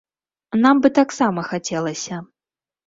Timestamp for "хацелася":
1.51-2.15